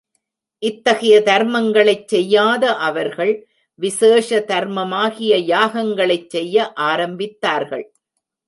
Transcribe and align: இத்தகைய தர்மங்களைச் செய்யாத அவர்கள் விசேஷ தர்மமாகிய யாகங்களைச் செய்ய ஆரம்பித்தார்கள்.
இத்தகைய 0.63 1.15
தர்மங்களைச் 1.19 2.07
செய்யாத 2.07 2.63
அவர்கள் 2.87 3.33
விசேஷ 3.79 4.39
தர்மமாகிய 4.51 5.33
யாகங்களைச் 5.53 6.29
செய்ய 6.29 6.73
ஆரம்பித்தார்கள். 6.91 7.85